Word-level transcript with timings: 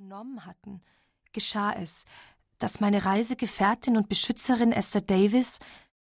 vernommen 0.00 0.46
hatten, 0.46 0.80
geschah 1.32 1.72
es, 1.72 2.06
dass 2.58 2.80
meine 2.80 3.04
Reisegefährtin 3.04 3.98
und 3.98 4.08
Beschützerin 4.08 4.72
Esther 4.72 5.02
Davis, 5.02 5.58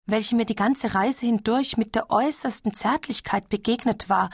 welche 0.05 0.35
mir 0.35 0.45
die 0.45 0.53
ganze 0.55 0.93
Reise 0.93 1.25
hindurch 1.25 1.75
mit 1.75 1.95
der 1.95 2.11
äußersten 2.11 2.75
Zärtlichkeit 2.75 3.49
begegnet 3.49 4.07
war 4.07 4.29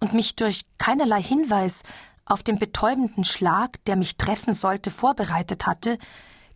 und 0.00 0.12
mich 0.12 0.36
durch 0.36 0.66
keinerlei 0.76 1.22
Hinweis 1.22 1.82
auf 2.26 2.42
den 2.42 2.58
betäubenden 2.58 3.24
Schlag, 3.24 3.82
der 3.86 3.96
mich 3.96 4.18
treffen 4.18 4.52
sollte, 4.52 4.90
vorbereitet 4.90 5.66
hatte, 5.66 5.96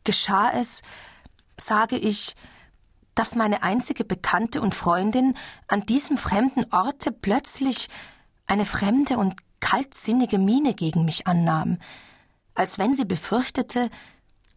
geschah 0.05 0.53
es, 0.53 0.83
sage 1.57 1.97
ich, 1.97 2.35
dass 3.15 3.37
meine 3.37 3.63
einzige 3.63 4.05
Bekannte 4.05 4.61
und 4.61 4.75
Freundin 4.75 5.35
an 5.67 5.87
diesem 5.87 6.19
fremden 6.19 6.71
Orte 6.75 7.11
plötzlich 7.11 7.89
eine 8.47 8.67
fremde 8.67 9.17
und 9.17 9.35
kaltsinnige 9.61 10.39
Miene 10.39 10.75
gegen 10.75 11.07
mich 11.07 11.27
annahm, 11.27 11.79
als 12.55 12.79
wenn 12.79 12.95
sie 12.95 13.05
befürchtete, 13.05 13.91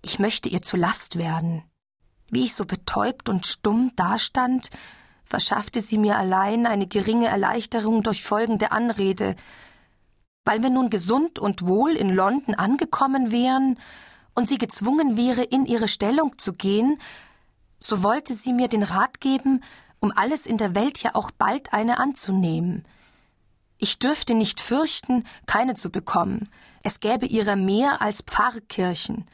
ich 0.02 0.20
möchte 0.20 0.49
ihr 0.49 0.62
zu 0.62 0.77
Last 0.77 1.17
werden. 1.17 1.63
Wie 2.30 2.45
ich 2.45 2.54
so 2.54 2.66
betäubt 2.66 3.30
und 3.30 3.45
stumm 3.45 3.91
dastand, 3.95 4.70
verschaffte 5.23 5.81
sie 5.81 5.98
mir 5.98 6.18
allein 6.18 6.66
eine 6.66 6.88
geringe 6.88 7.27
Erleichterung 7.27 8.04
durch 8.04 8.23
folgende 8.23 8.71
Anrede. 8.71 9.35
Weil 10.45 10.62
wir 10.62 10.70
nun 10.70 10.90
gesund 10.90 11.40
und 11.40 11.68
wohl 11.68 11.91
in 11.91 12.09
London 12.09 12.55
angekommen 12.55 13.31
wären 13.31 13.77
und 14.34 14.48
sie 14.48 14.57
gezwungen 14.57 15.18
wäre, 15.18 15.43
in 15.43 15.66
ihre 15.66 15.88
Stellung 15.88 16.38
zu 16.38 16.54
gehen, 16.54 16.99
so 17.79 18.04
wollte 18.04 18.34
sie 18.34 18.54
mir 18.54 18.68
den 18.68 18.84
Rat 18.84 19.20
geben, 19.20 19.62
um 19.99 20.12
alles 20.16 20.45
in 20.45 20.57
der 20.57 20.76
Welt 20.76 21.02
ja 21.02 21.16
auch 21.16 21.32
bald 21.32 21.73
eine 21.73 21.99
anzunehmen. 21.99 22.85
Ich 23.77 23.99
dürfte 23.99 24.34
nicht 24.34 24.59
fürchten, 24.59 25.23
keine 25.45 25.76
zu 25.76 25.90
bekommen. 25.91 26.49
Es 26.84 26.99
gäbe 26.99 27.26
ihrer 27.26 27.55
mehr 27.55 28.02
als 28.02 28.22
Pfarrkirchen. 28.22 29.26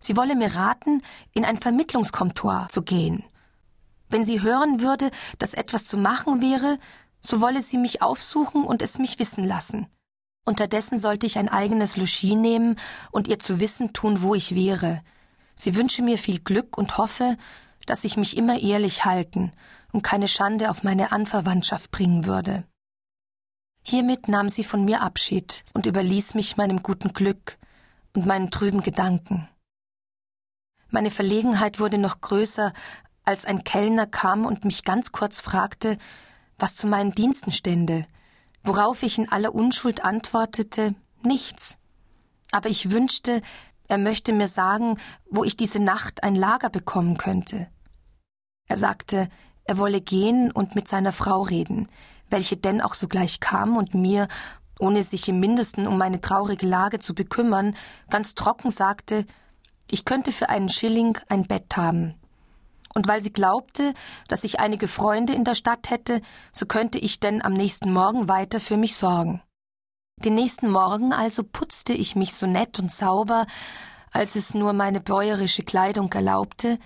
Sie 0.00 0.16
wolle 0.16 0.36
mir 0.36 0.54
raten, 0.54 1.02
in 1.34 1.44
ein 1.44 1.58
Vermittlungskontor 1.58 2.68
zu 2.70 2.82
gehen. 2.82 3.24
Wenn 4.08 4.24
sie 4.24 4.42
hören 4.42 4.80
würde, 4.80 5.10
dass 5.38 5.54
etwas 5.54 5.86
zu 5.86 5.98
machen 5.98 6.40
wäre, 6.40 6.78
so 7.20 7.40
wolle 7.40 7.60
sie 7.60 7.78
mich 7.78 8.00
aufsuchen 8.00 8.64
und 8.64 8.80
es 8.80 8.98
mich 8.98 9.18
wissen 9.18 9.44
lassen. 9.44 9.86
Unterdessen 10.46 10.98
sollte 10.98 11.26
ich 11.26 11.36
ein 11.36 11.50
eigenes 11.50 11.96
Logis 11.96 12.22
nehmen 12.22 12.76
und 13.10 13.28
ihr 13.28 13.38
zu 13.38 13.60
wissen 13.60 13.92
tun, 13.92 14.22
wo 14.22 14.34
ich 14.34 14.54
wäre. 14.54 15.02
Sie 15.54 15.74
wünsche 15.74 16.02
mir 16.02 16.16
viel 16.16 16.38
Glück 16.40 16.78
und 16.78 16.96
hoffe, 16.96 17.36
dass 17.84 18.04
ich 18.04 18.16
mich 18.16 18.36
immer 18.36 18.58
ehrlich 18.58 19.04
halten 19.04 19.52
und 19.92 20.02
keine 20.02 20.28
Schande 20.28 20.70
auf 20.70 20.84
meine 20.84 21.12
Anverwandtschaft 21.12 21.90
bringen 21.90 22.24
würde. 22.24 22.64
Hiermit 23.88 24.28
nahm 24.28 24.50
sie 24.50 24.64
von 24.64 24.84
mir 24.84 25.00
Abschied 25.00 25.64
und 25.72 25.86
überließ 25.86 26.34
mich 26.34 26.58
meinem 26.58 26.82
guten 26.82 27.14
Glück 27.14 27.56
und 28.14 28.26
meinen 28.26 28.50
trüben 28.50 28.82
Gedanken. 28.82 29.48
Meine 30.90 31.10
Verlegenheit 31.10 31.80
wurde 31.80 31.96
noch 31.96 32.20
größer, 32.20 32.74
als 33.24 33.46
ein 33.46 33.64
Kellner 33.64 34.06
kam 34.06 34.44
und 34.44 34.66
mich 34.66 34.84
ganz 34.84 35.10
kurz 35.10 35.40
fragte, 35.40 35.96
was 36.58 36.76
zu 36.76 36.86
meinen 36.86 37.12
Diensten 37.12 37.50
stände, 37.50 38.04
worauf 38.62 39.02
ich 39.02 39.16
in 39.16 39.32
aller 39.32 39.54
Unschuld 39.54 40.04
antwortete 40.04 40.94
nichts. 41.22 41.78
Aber 42.52 42.68
ich 42.68 42.90
wünschte, 42.90 43.40
er 43.86 43.96
möchte 43.96 44.34
mir 44.34 44.48
sagen, 44.48 44.98
wo 45.30 45.44
ich 45.44 45.56
diese 45.56 45.82
Nacht 45.82 46.24
ein 46.24 46.34
Lager 46.34 46.68
bekommen 46.68 47.16
könnte. 47.16 47.68
Er 48.66 48.76
sagte, 48.76 49.30
er 49.68 49.78
wolle 49.78 50.00
gehen 50.00 50.50
und 50.50 50.74
mit 50.74 50.88
seiner 50.88 51.12
Frau 51.12 51.42
reden, 51.42 51.88
welche 52.30 52.56
denn 52.56 52.80
auch 52.80 52.94
sogleich 52.94 53.38
kam 53.38 53.76
und 53.76 53.94
mir, 53.94 54.26
ohne 54.80 55.02
sich 55.02 55.28
im 55.28 55.40
mindesten 55.40 55.86
um 55.86 55.98
meine 55.98 56.20
traurige 56.20 56.66
Lage 56.66 56.98
zu 56.98 57.14
bekümmern, 57.14 57.76
ganz 58.10 58.34
trocken 58.34 58.70
sagte, 58.70 59.26
ich 59.90 60.04
könnte 60.04 60.32
für 60.32 60.48
einen 60.48 60.70
Schilling 60.70 61.18
ein 61.28 61.46
Bett 61.46 61.76
haben. 61.76 62.14
Und 62.94 63.06
weil 63.06 63.20
sie 63.20 63.32
glaubte, 63.32 63.92
dass 64.26 64.44
ich 64.44 64.58
einige 64.58 64.88
Freunde 64.88 65.34
in 65.34 65.44
der 65.44 65.54
Stadt 65.54 65.90
hätte, 65.90 66.22
so 66.50 66.64
könnte 66.64 66.98
ich 66.98 67.20
denn 67.20 67.44
am 67.44 67.52
nächsten 67.52 67.92
Morgen 67.92 68.28
weiter 68.28 68.60
für 68.60 68.78
mich 68.78 68.96
sorgen. 68.96 69.42
Den 70.24 70.34
nächsten 70.34 70.70
Morgen 70.70 71.12
also 71.12 71.44
putzte 71.44 71.92
ich 71.92 72.16
mich 72.16 72.34
so 72.34 72.46
nett 72.46 72.78
und 72.78 72.90
sauber, 72.90 73.46
als 74.12 74.34
es 74.34 74.54
nur 74.54 74.72
meine 74.72 75.00
bäuerische 75.00 75.62
Kleidung 75.62 76.10
erlaubte, 76.12 76.78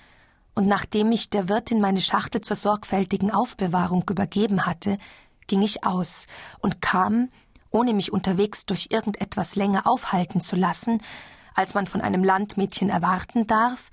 und 0.55 0.67
nachdem 0.67 1.13
ich 1.13 1.31
der 1.31 1.49
Wirtin 1.49 1.81
meine 1.81 2.01
Schachtel 2.01 2.41
zur 2.41 2.57
sorgfältigen 2.57 3.31
Aufbewahrung 3.31 4.05
übergeben 4.09 4.67
hatte, 4.67 4.99
ging 5.47 5.63
ich 5.63 5.85
aus 5.85 6.27
und 6.61 6.81
kam, 6.81 7.29
ohne 7.71 7.95
mich 7.95 8.13
unterwegs 8.13 8.67
durch 8.67 8.89
irgendetwas 8.91 9.57
länger 9.57 9.87
aufhalten 9.87 10.41
zu 10.41 10.57
lassen, 10.57 11.01
als 11.55 11.75
man 11.75 11.87
von 11.87 12.01
einem 12.01 12.23
Landmädchen 12.23 12.91
erwarten 12.91 13.47
darf, 13.47 13.91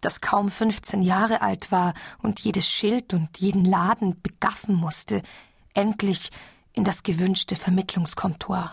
das 0.00 0.20
kaum 0.20 0.48
fünfzehn 0.48 1.02
Jahre 1.02 1.42
alt 1.42 1.70
war 1.70 1.94
und 2.22 2.40
jedes 2.40 2.68
Schild 2.68 3.12
und 3.14 3.38
jeden 3.38 3.64
Laden 3.64 4.20
begaffen 4.20 4.74
musste, 4.74 5.22
endlich 5.74 6.30
in 6.72 6.84
das 6.84 7.02
gewünschte 7.02 7.54
Vermittlungskontor. 7.56 8.72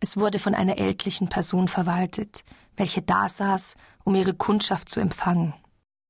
Es 0.00 0.16
wurde 0.16 0.38
von 0.38 0.54
einer 0.54 0.78
ältlichen 0.78 1.28
Person 1.28 1.68
verwaltet, 1.68 2.44
welche 2.76 3.02
dasaß, 3.02 3.76
um 4.04 4.14
ihre 4.14 4.34
Kundschaft 4.34 4.88
zu 4.88 5.00
empfangen. 5.00 5.54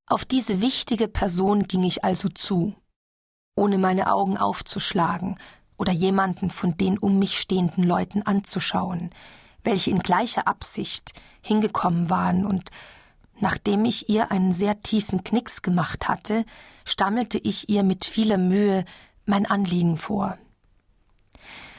Auf 0.09 0.23
diese 0.23 0.61
wichtige 0.61 1.09
Person 1.09 1.67
ging 1.67 1.83
ich 1.83 2.05
also 2.05 2.29
zu, 2.29 2.73
ohne 3.55 3.77
meine 3.77 4.09
Augen 4.09 4.37
aufzuschlagen 4.37 5.37
oder 5.77 5.91
jemanden 5.91 6.49
von 6.49 6.77
den 6.77 6.97
um 6.97 7.19
mich 7.19 7.37
stehenden 7.37 7.83
Leuten 7.83 8.21
anzuschauen, 8.21 9.09
welche 9.65 9.91
in 9.91 9.99
gleicher 9.99 10.47
Absicht 10.47 11.11
hingekommen 11.41 12.09
waren 12.09 12.45
und 12.45 12.69
nachdem 13.41 13.83
ich 13.83 14.07
ihr 14.07 14.31
einen 14.31 14.53
sehr 14.53 14.81
tiefen 14.81 15.25
Knicks 15.25 15.61
gemacht 15.61 16.07
hatte, 16.07 16.45
stammelte 16.85 17.37
ich 17.37 17.67
ihr 17.67 17.83
mit 17.83 18.05
vieler 18.05 18.37
Mühe 18.37 18.85
mein 19.25 19.45
Anliegen 19.45 19.97
vor. 19.97 20.37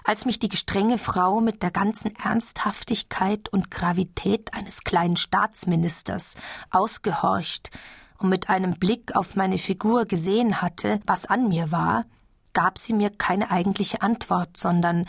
Als 0.05 0.27
mich 0.27 0.39
die 0.39 0.51
gestrenge 0.51 0.99
Frau 0.99 1.41
mit 1.41 1.63
der 1.63 1.71
ganzen 1.71 2.15
Ernsthaftigkeit 2.15 3.49
und 3.49 3.71
Gravität 3.71 4.53
eines 4.53 4.85
kleinen 4.85 5.17
Staatsministers 5.17 6.35
ausgehorcht 6.71 7.71
und 8.19 8.29
mit 8.29 8.49
einem 8.49 8.79
Blick 8.79 9.17
auf 9.17 9.37
meine 9.37 9.59
Figur 9.59 10.05
gesehen 10.05 10.61
hatte, 10.61 11.01
was 11.07 11.27
an 11.27 11.49
mir 11.49 11.71
war, 11.73 12.05
gab 12.53 12.79
sie 12.79 12.93
mir 12.93 13.11
keine 13.11 13.51
eigentliche 13.51 14.03
Antwort, 14.03 14.57
sondern 14.57 15.07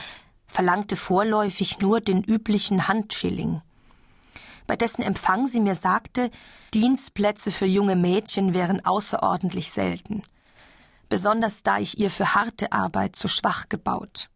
verlangte 0.47 0.95
vorläufig 0.95 1.79
nur 1.79 2.01
den 2.01 2.23
üblichen 2.23 2.87
Handschilling. 2.87 3.61
Bei 4.67 4.75
dessen 4.75 5.01
Empfang 5.01 5.47
sie 5.47 5.59
mir 5.59 5.75
sagte, 5.75 6.29
Dienstplätze 6.73 7.51
für 7.51 7.65
junge 7.65 7.95
Mädchen 7.95 8.53
wären 8.53 8.85
außerordentlich 8.85 9.71
selten, 9.71 10.21
besonders 11.09 11.63
da 11.63 11.79
ich 11.79 11.97
ihr 11.97 12.11
für 12.11 12.35
harte 12.35 12.71
Arbeit 12.71 13.15
zu 13.15 13.27
schwach 13.27 13.67
gebaut. 13.69 14.29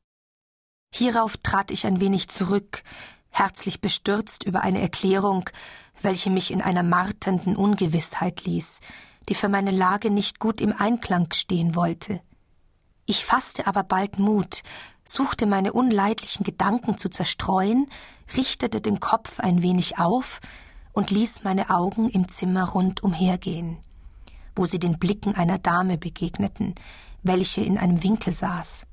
Hierauf 0.91 1.37
trat 1.37 1.69
ich 1.69 1.85
ein 1.85 1.99
wenig 1.99 2.29
zurück, 2.29 2.83
herzlich 3.29 3.81
bestürzt 3.81 4.43
über 4.43 4.61
eine 4.61 4.81
Erklärung, 4.81 5.49
welche 6.03 6.29
mich 6.29 6.51
in 6.51 6.61
einer 6.61 6.83
marternden 6.83 7.55
Ungewissheit 7.55 8.45
ließ, 8.45 8.79
die 9.29 9.35
für 9.35 9.49
meine 9.49 9.71
Lage 9.71 10.09
nicht 10.09 10.39
gut 10.39 10.61
im 10.61 10.73
Einklang 10.73 11.31
stehen 11.33 11.75
wollte. 11.75 12.21
Ich 13.05 13.25
fasste 13.25 13.67
aber 13.67 13.83
bald 13.83 14.19
Mut, 14.19 14.63
suchte 15.05 15.45
meine 15.45 15.73
unleidlichen 15.73 16.43
Gedanken 16.43 16.97
zu 16.97 17.09
zerstreuen, 17.09 17.87
richtete 18.35 18.81
den 18.81 18.99
Kopf 18.99 19.39
ein 19.39 19.61
wenig 19.61 19.97
auf 19.97 20.39
und 20.93 21.11
ließ 21.11 21.43
meine 21.43 21.69
Augen 21.69 22.09
im 22.09 22.27
Zimmer 22.27 22.69
rund 22.69 23.03
umhergehen, 23.03 23.79
wo 24.55 24.65
sie 24.65 24.79
den 24.79 24.99
Blicken 24.99 25.35
einer 25.35 25.57
Dame 25.57 25.97
begegneten, 25.97 26.75
welche 27.23 27.61
in 27.61 27.77
einem 27.77 28.03
Winkel 28.03 28.31
saß. 28.31 28.85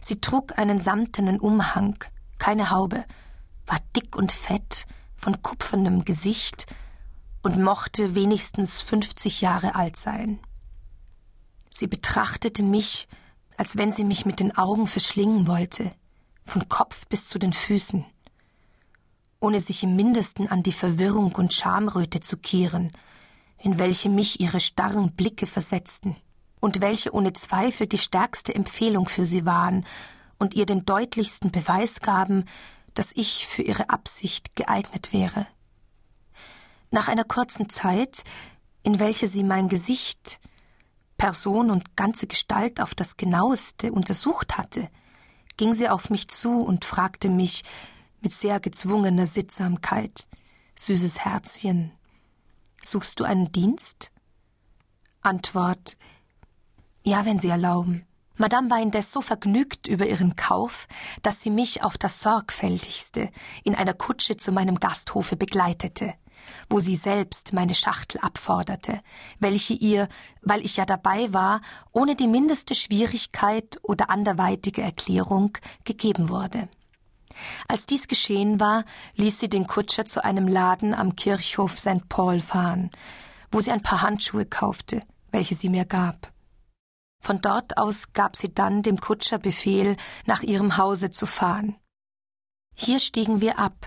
Sie 0.00 0.20
trug 0.20 0.58
einen 0.58 0.78
samtenen 0.78 1.38
Umhang, 1.38 2.02
keine 2.38 2.70
Haube, 2.70 3.04
war 3.66 3.78
dick 3.94 4.16
und 4.16 4.32
fett, 4.32 4.86
von 5.20 5.40
kupferndem 5.42 6.04
Gesicht 6.04 6.66
und 7.42 7.62
mochte 7.62 8.16
wenigstens 8.16 8.80
fünfzig 8.80 9.40
Jahre 9.40 9.76
alt 9.76 9.96
sein. 9.96 10.40
Sie 11.72 11.86
betrachtete 11.86 12.64
mich 12.64 13.06
als 13.60 13.76
wenn 13.76 13.92
sie 13.92 14.04
mich 14.04 14.24
mit 14.24 14.40
den 14.40 14.56
Augen 14.56 14.86
verschlingen 14.86 15.46
wollte, 15.46 15.92
von 16.46 16.66
Kopf 16.70 17.06
bis 17.08 17.28
zu 17.28 17.38
den 17.38 17.52
Füßen, 17.52 18.06
ohne 19.38 19.60
sich 19.60 19.82
im 19.82 19.96
mindesten 19.96 20.48
an 20.48 20.62
die 20.62 20.72
Verwirrung 20.72 21.34
und 21.34 21.52
Schamröte 21.52 22.20
zu 22.20 22.38
kehren, 22.38 22.90
in 23.58 23.78
welche 23.78 24.08
mich 24.08 24.40
ihre 24.40 24.60
starren 24.60 25.12
Blicke 25.12 25.46
versetzten, 25.46 26.16
und 26.58 26.80
welche 26.80 27.12
ohne 27.12 27.34
Zweifel 27.34 27.86
die 27.86 27.98
stärkste 27.98 28.54
Empfehlung 28.54 29.08
für 29.08 29.26
sie 29.26 29.44
waren 29.44 29.84
und 30.38 30.54
ihr 30.54 30.64
den 30.64 30.86
deutlichsten 30.86 31.50
Beweis 31.50 32.00
gaben, 32.00 32.46
dass 32.94 33.12
ich 33.14 33.46
für 33.46 33.62
ihre 33.62 33.90
Absicht 33.90 34.56
geeignet 34.56 35.12
wäre. 35.12 35.46
Nach 36.90 37.08
einer 37.08 37.24
kurzen 37.24 37.68
Zeit, 37.68 38.24
in 38.82 38.98
welcher 38.98 39.28
sie 39.28 39.44
mein 39.44 39.68
Gesicht, 39.68 40.40
Person 41.16 41.70
und 41.70 41.96
ganze 41.96 42.26
Gestalt 42.26 42.80
auf 42.80 42.94
das 42.94 43.16
genaueste 43.16 43.92
untersucht 43.92 44.56
hatte, 44.56 44.88
ging 45.56 45.74
sie 45.74 45.88
auf 45.88 46.08
mich 46.08 46.28
zu 46.28 46.62
und 46.62 46.84
fragte 46.84 47.28
mich, 47.28 47.62
mit 48.20 48.32
sehr 48.32 48.60
gezwungener 48.60 49.26
Sittsamkeit. 49.26 50.28
Süßes 50.74 51.20
Herzchen. 51.20 51.92
Suchst 52.82 53.20
du 53.20 53.24
einen 53.24 53.52
Dienst? 53.52 54.10
Antwort 55.20 55.96
Ja, 57.02 57.24
wenn 57.26 57.38
Sie 57.38 57.48
erlauben. 57.48 58.06
Madame 58.40 58.70
war 58.70 58.80
indes 58.80 59.12
so 59.12 59.20
vergnügt 59.20 59.86
über 59.86 60.06
ihren 60.06 60.34
Kauf, 60.34 60.88
dass 61.20 61.42
sie 61.42 61.50
mich 61.50 61.84
auf 61.84 61.98
das 61.98 62.22
sorgfältigste 62.22 63.28
in 63.64 63.74
einer 63.74 63.92
Kutsche 63.92 64.38
zu 64.38 64.50
meinem 64.50 64.76
Gasthofe 64.80 65.36
begleitete, 65.36 66.14
wo 66.70 66.80
sie 66.80 66.96
selbst 66.96 67.52
meine 67.52 67.74
Schachtel 67.74 68.18
abforderte, 68.22 69.02
welche 69.40 69.74
ihr, 69.74 70.08
weil 70.40 70.64
ich 70.64 70.78
ja 70.78 70.86
dabei 70.86 71.30
war, 71.34 71.60
ohne 71.92 72.16
die 72.16 72.28
mindeste 72.28 72.74
Schwierigkeit 72.74 73.78
oder 73.82 74.08
anderweitige 74.08 74.80
Erklärung 74.80 75.52
gegeben 75.84 76.30
wurde. 76.30 76.70
Als 77.68 77.84
dies 77.84 78.08
geschehen 78.08 78.58
war, 78.58 78.86
ließ 79.16 79.38
sie 79.38 79.50
den 79.50 79.66
Kutscher 79.66 80.06
zu 80.06 80.24
einem 80.24 80.48
Laden 80.48 80.94
am 80.94 81.14
Kirchhof 81.14 81.78
St. 81.78 82.08
Paul 82.08 82.40
fahren, 82.40 82.90
wo 83.52 83.60
sie 83.60 83.70
ein 83.70 83.82
paar 83.82 84.00
Handschuhe 84.00 84.46
kaufte, 84.46 85.02
welche 85.30 85.54
sie 85.54 85.68
mir 85.68 85.84
gab. 85.84 86.32
Von 87.20 87.40
dort 87.40 87.76
aus 87.76 88.12
gab 88.14 88.34
sie 88.34 88.52
dann 88.52 88.82
dem 88.82 88.98
Kutscher 88.98 89.38
Befehl, 89.38 89.96
nach 90.24 90.42
ihrem 90.42 90.78
Hause 90.78 91.10
zu 91.10 91.26
fahren. 91.26 91.76
Hier 92.74 92.98
stiegen 92.98 93.42
wir 93.42 93.58
ab, 93.58 93.86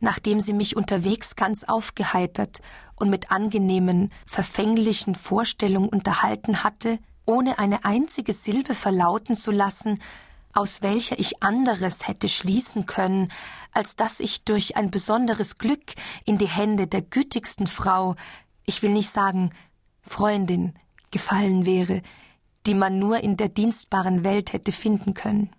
nachdem 0.00 0.40
sie 0.40 0.54
mich 0.54 0.74
unterwegs 0.74 1.36
ganz 1.36 1.64
aufgeheitert 1.64 2.60
und 2.96 3.10
mit 3.10 3.30
angenehmen, 3.30 4.10
verfänglichen 4.26 5.14
Vorstellungen 5.14 5.90
unterhalten 5.90 6.64
hatte, 6.64 6.98
ohne 7.26 7.58
eine 7.58 7.84
einzige 7.84 8.32
Silbe 8.32 8.74
verlauten 8.74 9.36
zu 9.36 9.50
lassen, 9.50 10.00
aus 10.54 10.82
welcher 10.82 11.18
ich 11.18 11.42
anderes 11.42 12.08
hätte 12.08 12.28
schließen 12.28 12.86
können, 12.86 13.30
als 13.72 13.96
dass 13.96 14.18
ich 14.18 14.44
durch 14.44 14.76
ein 14.76 14.90
besonderes 14.90 15.56
Glück 15.56 15.94
in 16.24 16.38
die 16.38 16.48
Hände 16.48 16.86
der 16.86 17.02
gütigsten 17.02 17.66
Frau, 17.66 18.16
ich 18.64 18.82
will 18.82 18.90
nicht 18.90 19.10
sagen 19.10 19.50
Freundin, 20.02 20.74
gefallen 21.10 21.64
wäre, 21.64 22.02
die 22.66 22.74
man 22.74 22.98
nur 22.98 23.20
in 23.20 23.36
der 23.36 23.48
dienstbaren 23.48 24.24
Welt 24.24 24.52
hätte 24.52 24.72
finden 24.72 25.14
können. 25.14 25.50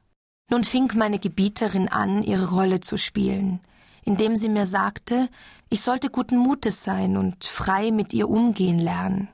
Nun 0.49 0.63
fing 0.63 0.91
meine 0.95 1.19
Gebieterin 1.19 1.89
an, 1.89 2.23
ihre 2.23 2.49
Rolle 2.51 2.79
zu 2.79 2.97
spielen, 2.97 3.59
indem 4.03 4.35
sie 4.35 4.49
mir 4.49 4.65
sagte, 4.65 5.29
ich 5.69 5.81
sollte 5.81 6.09
guten 6.09 6.37
Mutes 6.37 6.83
sein 6.83 7.17
und 7.17 7.43
frei 7.45 7.91
mit 7.91 8.13
ihr 8.13 8.29
umgehen 8.29 8.79
lernen. 8.79 9.29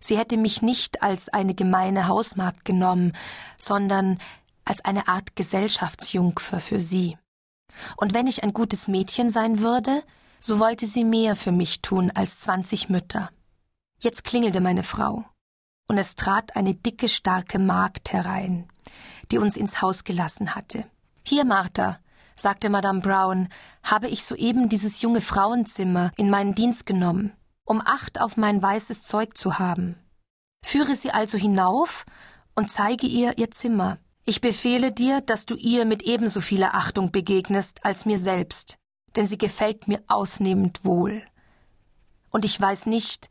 Sie 0.00 0.18
hätte 0.18 0.36
mich 0.36 0.62
nicht 0.62 1.02
als 1.02 1.28
eine 1.28 1.54
gemeine 1.54 2.08
Hausmagd 2.08 2.64
genommen, 2.64 3.12
sondern 3.58 4.18
als 4.64 4.84
eine 4.84 5.08
Art 5.08 5.36
Gesellschaftsjungfer 5.36 6.60
für 6.60 6.80
sie. 6.80 7.16
Und 7.96 8.14
wenn 8.14 8.26
ich 8.26 8.42
ein 8.42 8.52
gutes 8.52 8.88
Mädchen 8.88 9.30
sein 9.30 9.60
würde, 9.60 10.02
so 10.40 10.58
wollte 10.58 10.86
sie 10.86 11.04
mehr 11.04 11.36
für 11.36 11.52
mich 11.52 11.82
tun 11.82 12.10
als 12.14 12.40
zwanzig 12.40 12.88
Mütter. 12.88 13.30
Jetzt 14.00 14.24
klingelte 14.24 14.60
meine 14.60 14.82
Frau 14.82 15.24
und 15.88 15.98
es 15.98 16.14
trat 16.14 16.56
eine 16.56 16.74
dicke, 16.74 17.08
starke 17.08 17.58
Magd 17.58 18.12
herein, 18.12 18.68
die 19.30 19.38
uns 19.38 19.56
ins 19.56 19.82
Haus 19.82 20.04
gelassen 20.04 20.54
hatte. 20.54 20.84
Hier, 21.24 21.44
Martha, 21.44 21.98
sagte 22.36 22.70
Madame 22.70 23.00
Brown, 23.00 23.48
habe 23.82 24.08
ich 24.08 24.24
soeben 24.24 24.68
dieses 24.68 25.00
junge 25.02 25.20
Frauenzimmer 25.20 26.12
in 26.16 26.30
meinen 26.30 26.54
Dienst 26.54 26.86
genommen, 26.86 27.32
um 27.64 27.80
Acht 27.84 28.20
auf 28.20 28.36
mein 28.36 28.62
weißes 28.62 29.02
Zeug 29.02 29.36
zu 29.36 29.58
haben. 29.58 29.96
Führe 30.64 30.96
sie 30.96 31.10
also 31.10 31.38
hinauf 31.38 32.04
und 32.54 32.70
zeige 32.70 33.06
ihr 33.06 33.38
ihr 33.38 33.50
Zimmer. 33.50 33.98
Ich 34.24 34.40
befehle 34.40 34.92
dir, 34.92 35.20
dass 35.20 35.46
du 35.46 35.54
ihr 35.54 35.84
mit 35.84 36.02
ebenso 36.02 36.40
vieler 36.40 36.74
Achtung 36.74 37.12
begegnest 37.12 37.84
als 37.84 38.06
mir 38.06 38.18
selbst, 38.18 38.76
denn 39.14 39.26
sie 39.26 39.38
gefällt 39.38 39.86
mir 39.88 40.02
ausnehmend 40.08 40.84
wohl. 40.84 41.22
Und 42.30 42.44
ich 42.44 42.60
weiß 42.60 42.86
nicht, 42.86 43.28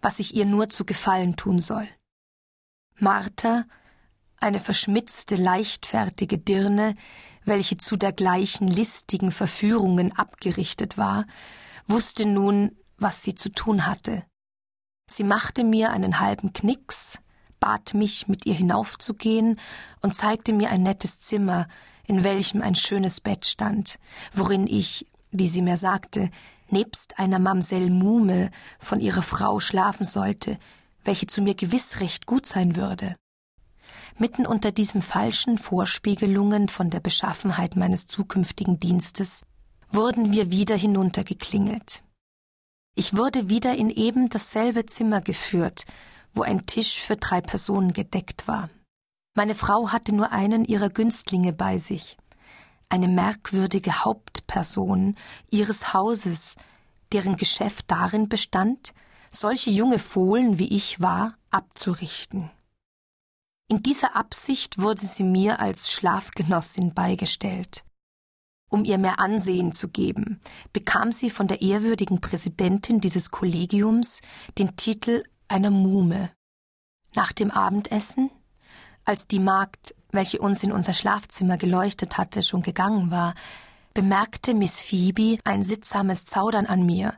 was 0.00 0.20
ich 0.20 0.34
ihr 0.34 0.46
nur 0.46 0.68
zu 0.68 0.84
gefallen 0.84 1.36
tun 1.36 1.58
soll. 1.58 1.88
Martha, 2.98 3.64
eine 4.38 4.60
verschmitzte, 4.60 5.36
leichtfertige 5.36 6.38
Dirne, 6.38 6.94
welche 7.44 7.76
zu 7.76 7.96
dergleichen 7.96 8.68
listigen 8.68 9.30
Verführungen 9.30 10.12
abgerichtet 10.16 10.98
war, 10.98 11.26
wusste 11.86 12.26
nun, 12.26 12.76
was 12.98 13.22
sie 13.22 13.34
zu 13.34 13.50
tun 13.50 13.86
hatte. 13.86 14.24
Sie 15.08 15.24
machte 15.24 15.62
mir 15.62 15.90
einen 15.90 16.20
halben 16.20 16.52
Knicks, 16.52 17.18
bat 17.60 17.94
mich, 17.94 18.28
mit 18.28 18.46
ihr 18.46 18.54
hinaufzugehen 18.54 19.58
und 20.00 20.14
zeigte 20.14 20.52
mir 20.52 20.70
ein 20.70 20.82
nettes 20.82 21.20
Zimmer, 21.20 21.68
in 22.04 22.24
welchem 22.24 22.62
ein 22.62 22.74
schönes 22.74 23.20
Bett 23.20 23.46
stand, 23.46 23.98
worin 24.32 24.66
ich, 24.66 25.06
wie 25.30 25.48
sie 25.48 25.62
mir 25.62 25.76
sagte, 25.76 26.30
nebst 26.70 27.18
einer 27.18 27.38
Mamsell 27.38 27.90
Muhme 27.90 28.50
von 28.78 29.00
ihrer 29.00 29.22
Frau 29.22 29.60
schlafen 29.60 30.04
sollte, 30.04 30.58
welche 31.06 31.26
zu 31.26 31.42
mir 31.42 31.54
gewiss 31.54 32.00
recht 32.00 32.26
gut 32.26 32.46
sein 32.46 32.76
würde. 32.76 33.16
Mitten 34.18 34.46
unter 34.46 34.72
diesen 34.72 35.02
falschen 35.02 35.58
Vorspiegelungen 35.58 36.68
von 36.68 36.90
der 36.90 37.00
Beschaffenheit 37.00 37.76
meines 37.76 38.06
zukünftigen 38.06 38.80
Dienstes 38.80 39.44
wurden 39.90 40.32
wir 40.32 40.50
wieder 40.50 40.76
hinuntergeklingelt. 40.76 42.02
Ich 42.94 43.16
wurde 43.16 43.50
wieder 43.50 43.76
in 43.76 43.90
eben 43.90 44.30
dasselbe 44.30 44.86
Zimmer 44.86 45.20
geführt, 45.20 45.84
wo 46.32 46.42
ein 46.42 46.64
Tisch 46.66 47.00
für 47.00 47.16
drei 47.16 47.40
Personen 47.40 47.92
gedeckt 47.92 48.48
war. 48.48 48.70
Meine 49.34 49.54
Frau 49.54 49.92
hatte 49.92 50.14
nur 50.14 50.32
einen 50.32 50.64
ihrer 50.64 50.88
Günstlinge 50.88 51.52
bei 51.52 51.76
sich, 51.76 52.16
eine 52.88 53.08
merkwürdige 53.08 54.04
Hauptperson 54.04 55.14
ihres 55.50 55.92
Hauses, 55.92 56.56
deren 57.12 57.36
Geschäft 57.36 57.84
darin 57.88 58.30
bestand, 58.30 58.94
solche 59.30 59.70
junge 59.70 59.98
Fohlen 59.98 60.58
wie 60.58 60.74
ich 60.74 61.00
war, 61.00 61.36
abzurichten. 61.50 62.50
In 63.68 63.82
dieser 63.82 64.14
Absicht 64.14 64.78
wurde 64.78 65.04
sie 65.04 65.24
mir 65.24 65.58
als 65.60 65.90
Schlafgenossin 65.90 66.94
beigestellt. 66.94 67.84
Um 68.68 68.84
ihr 68.84 68.98
mehr 68.98 69.18
Ansehen 69.20 69.72
zu 69.72 69.88
geben, 69.88 70.40
bekam 70.72 71.12
sie 71.12 71.30
von 71.30 71.48
der 71.48 71.62
ehrwürdigen 71.62 72.20
Präsidentin 72.20 73.00
dieses 73.00 73.30
Kollegiums 73.30 74.20
den 74.58 74.76
Titel 74.76 75.24
einer 75.48 75.70
Muhme. 75.70 76.30
Nach 77.14 77.32
dem 77.32 77.50
Abendessen, 77.50 78.30
als 79.04 79.26
die 79.26 79.38
Magd, 79.38 79.94
welche 80.10 80.40
uns 80.40 80.62
in 80.62 80.72
unser 80.72 80.92
Schlafzimmer 80.92 81.56
geleuchtet 81.56 82.18
hatte, 82.18 82.42
schon 82.42 82.62
gegangen 82.62 83.10
war, 83.10 83.34
bemerkte 83.94 84.52
Miss 84.52 84.82
Phoebe 84.82 85.38
ein 85.44 85.62
sittsames 85.62 86.24
Zaudern 86.24 86.66
an 86.66 86.84
mir, 86.84 87.14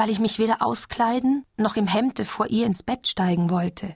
weil 0.00 0.08
ich 0.08 0.18
mich 0.18 0.38
weder 0.38 0.62
auskleiden 0.62 1.44
noch 1.58 1.76
im 1.76 1.86
Hemde 1.86 2.24
vor 2.24 2.46
ihr 2.46 2.64
ins 2.64 2.82
Bett 2.82 3.06
steigen 3.06 3.50
wollte. 3.50 3.94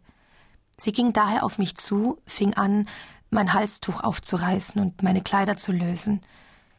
Sie 0.76 0.92
ging 0.92 1.14
daher 1.14 1.44
auf 1.44 1.56
mich 1.56 1.76
zu, 1.76 2.20
fing 2.26 2.52
an, 2.52 2.87
mein 3.30 3.54
Halstuch 3.54 4.02
aufzureißen 4.02 4.82
und 4.82 5.02
meine 5.02 5.23
Kleider 5.23 5.56
zu 5.56 5.73
lösen. 5.73 6.20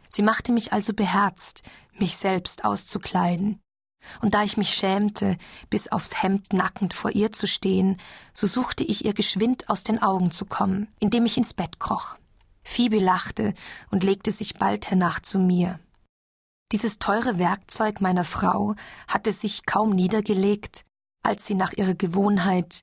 Sie 0.10 0.22
machte 0.22 0.51
mich 0.51 0.74
also 0.74 0.94
beherzt, 0.94 1.63
mich 1.98 2.17
selbst 2.17 2.65
auszukleiden. 2.65 3.60
Und 4.22 4.36
da 4.36 4.44
ich 4.44 4.58
mich 4.58 4.70
schämte, 4.75 5.39
bis 5.72 5.91
aufs 5.91 6.22
Hemd 6.22 6.53
nackend 6.53 6.94
vor 6.94 7.10
ihr 7.10 7.32
zu 7.32 7.48
stehen, 7.48 7.98
so 8.32 8.46
suchte 8.46 8.84
ich 8.84 9.05
ihr 9.05 9.15
geschwind 9.15 9.70
aus 9.70 9.84
den 9.84 10.03
Augen 10.03 10.29
zu 10.29 10.46
kommen, 10.46 10.88
indem 11.00 11.25
ich 11.25 11.36
ins 11.36 11.55
Bett 11.55 11.79
kroch. 11.79 12.17
Phoebe 12.63 13.00
lachte 13.00 13.55
und 13.89 14.03
legte 14.03 14.32
sich 14.32 14.53
bald 14.53 14.91
hernach 14.91 15.20
zu 15.20 15.39
mir. 15.39 15.79
Dieses 16.72 16.98
teure 16.98 17.38
Werkzeug 17.38 18.02
meiner 18.02 18.26
Frau 18.26 18.76
hatte 19.08 19.32
sich 19.32 19.66
kaum 19.66 19.92
niedergelegt, 19.92 20.84
als 21.22 21.46
sie 21.46 21.56
nach 21.56 21.74
ihrer 21.74 21.94
Gewohnheit 21.94 22.82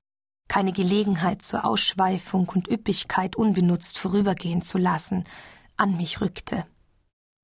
keine 0.49 0.73
Gelegenheit 0.73 1.43
zur 1.43 1.65
Ausschweifung 1.65 2.49
und 2.49 2.69
Üppigkeit 2.69 3.37
unbenutzt 3.37 3.99
vorübergehen 3.99 4.63
zu 4.63 4.79
lassen, 4.79 5.25
an 5.77 5.97
mich 5.97 6.21
rückte, 6.21 6.67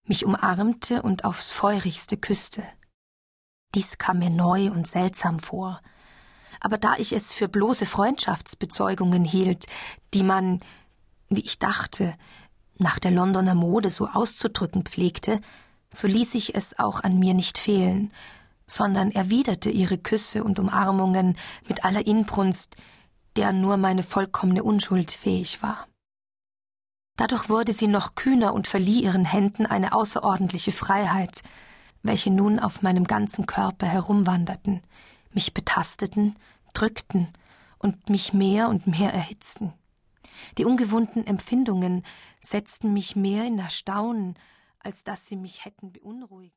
mich 0.04 0.24
umarmte 0.24 1.02
und 1.02 1.24
aufs 1.24 1.50
feurigste 1.50 2.16
küsste. 2.16 2.62
Dies 3.74 3.98
kam 3.98 4.20
mir 4.20 4.30
neu 4.30 4.70
und 4.70 4.86
seltsam 4.86 5.38
vor, 5.38 5.80
aber 6.60 6.78
da 6.78 6.96
ich 6.98 7.12
es 7.12 7.32
für 7.32 7.48
bloße 7.48 7.86
Freundschaftsbezeugungen 7.86 9.24
hielt, 9.24 9.66
die 10.14 10.22
man, 10.22 10.60
wie 11.28 11.44
ich 11.44 11.58
dachte, 11.58 12.14
nach 12.76 12.98
der 12.98 13.10
Londoner 13.10 13.54
Mode 13.54 13.90
so 13.90 14.06
auszudrücken 14.08 14.84
pflegte, 14.84 15.40
so 15.90 16.06
ließ 16.06 16.34
ich 16.34 16.54
es 16.54 16.78
auch 16.78 17.02
an 17.02 17.18
mir 17.18 17.34
nicht 17.34 17.58
fehlen, 17.58 18.12
sondern 18.66 19.10
erwiderte 19.10 19.70
ihre 19.70 19.98
Küsse 19.98 20.44
und 20.44 20.58
Umarmungen 20.58 21.36
mit 21.66 21.84
aller 21.84 22.06
Inbrunst, 22.06 22.76
der 23.36 23.52
nur 23.52 23.76
meine 23.76 24.02
vollkommene 24.02 24.62
Unschuld 24.62 25.12
fähig 25.12 25.62
war. 25.62 25.86
Dadurch 27.16 27.48
wurde 27.48 27.72
sie 27.72 27.88
noch 27.88 28.14
kühner 28.14 28.54
und 28.54 28.68
verlieh 28.68 29.02
ihren 29.02 29.24
Händen 29.24 29.66
eine 29.66 29.92
außerordentliche 29.92 30.72
Freiheit, 30.72 31.42
welche 32.02 32.30
nun 32.30 32.60
auf 32.60 32.82
meinem 32.82 33.04
ganzen 33.04 33.46
Körper 33.46 33.86
herumwanderten, 33.86 34.82
mich 35.32 35.52
betasteten, 35.52 36.36
drückten 36.74 37.28
und 37.78 38.08
mich 38.08 38.32
mehr 38.32 38.68
und 38.68 38.86
mehr 38.86 39.12
erhitzten. 39.12 39.72
Die 40.58 40.64
ungewohnten 40.64 41.26
Empfindungen 41.26 42.04
setzten 42.40 42.92
mich 42.92 43.16
mehr 43.16 43.44
in 43.44 43.58
Erstaunen, 43.58 44.36
als 44.80 45.04
dass 45.04 45.26
sie 45.26 45.36
mich 45.36 45.64
hätten 45.64 45.92
beunruhigen 45.92 46.56